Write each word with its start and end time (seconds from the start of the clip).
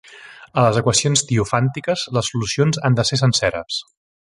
A 0.61 0.63
les 0.67 0.79
equacions 0.81 1.23
diofàntiques, 1.33 2.07
les 2.19 2.33
solucions 2.35 2.85
han 2.89 3.01
de 3.03 3.11
ser 3.13 3.23
senceres. 3.27 3.83